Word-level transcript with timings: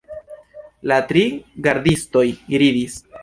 La 0.91 0.97
tri 1.11 1.23
gardistoj 1.67 2.25
ridis. 2.63 2.97